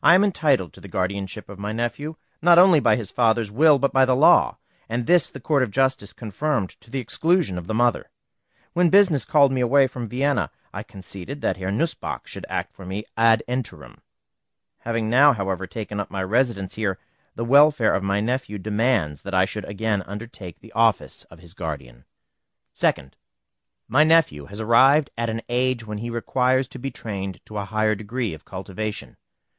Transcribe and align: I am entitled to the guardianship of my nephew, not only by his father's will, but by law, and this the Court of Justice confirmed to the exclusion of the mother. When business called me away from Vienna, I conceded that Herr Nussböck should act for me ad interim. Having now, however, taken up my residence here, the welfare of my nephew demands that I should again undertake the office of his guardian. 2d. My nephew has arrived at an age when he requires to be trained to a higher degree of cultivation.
I 0.00 0.14
am 0.14 0.22
entitled 0.22 0.72
to 0.74 0.80
the 0.80 0.86
guardianship 0.86 1.48
of 1.48 1.58
my 1.58 1.72
nephew, 1.72 2.14
not 2.40 2.56
only 2.56 2.78
by 2.78 2.94
his 2.94 3.10
father's 3.10 3.50
will, 3.50 3.80
but 3.80 3.92
by 3.92 4.04
law, 4.04 4.56
and 4.88 5.04
this 5.08 5.28
the 5.28 5.40
Court 5.40 5.64
of 5.64 5.72
Justice 5.72 6.12
confirmed 6.12 6.68
to 6.82 6.88
the 6.88 7.00
exclusion 7.00 7.58
of 7.58 7.66
the 7.66 7.74
mother. 7.74 8.08
When 8.74 8.90
business 8.90 9.24
called 9.24 9.50
me 9.50 9.60
away 9.60 9.88
from 9.88 10.06
Vienna, 10.08 10.52
I 10.72 10.84
conceded 10.84 11.40
that 11.40 11.56
Herr 11.56 11.72
Nussböck 11.72 12.28
should 12.28 12.46
act 12.48 12.72
for 12.74 12.86
me 12.86 13.06
ad 13.16 13.42
interim. 13.48 14.00
Having 14.78 15.10
now, 15.10 15.32
however, 15.32 15.66
taken 15.66 15.98
up 15.98 16.12
my 16.12 16.22
residence 16.22 16.76
here, 16.76 17.00
the 17.34 17.44
welfare 17.44 17.92
of 17.92 18.04
my 18.04 18.20
nephew 18.20 18.56
demands 18.58 19.22
that 19.22 19.34
I 19.34 19.46
should 19.46 19.64
again 19.64 20.02
undertake 20.02 20.60
the 20.60 20.70
office 20.74 21.24
of 21.24 21.40
his 21.40 21.54
guardian. 21.54 22.04
2d. 22.76 23.14
My 23.88 24.04
nephew 24.04 24.44
has 24.44 24.60
arrived 24.60 25.10
at 25.18 25.28
an 25.28 25.42
age 25.48 25.84
when 25.84 25.98
he 25.98 26.08
requires 26.08 26.68
to 26.68 26.78
be 26.78 26.92
trained 26.92 27.44
to 27.46 27.58
a 27.58 27.64
higher 27.64 27.96
degree 27.96 28.32
of 28.32 28.44
cultivation. 28.44 29.16